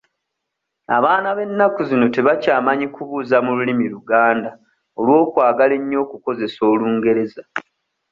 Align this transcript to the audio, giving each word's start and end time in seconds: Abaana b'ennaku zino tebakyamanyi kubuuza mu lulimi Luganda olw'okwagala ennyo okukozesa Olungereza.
Abaana 0.97 1.27
b'ennaku 1.37 1.81
zino 1.89 2.05
tebakyamanyi 2.15 2.85
kubuuza 2.95 3.37
mu 3.45 3.51
lulimi 3.57 3.85
Luganda 3.93 4.51
olw'okwagala 4.99 5.73
ennyo 5.79 5.97
okukozesa 6.05 6.61
Olungereza. 6.73 7.43